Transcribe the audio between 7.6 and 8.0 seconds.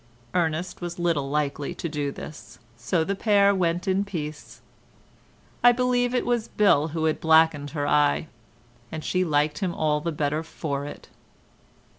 her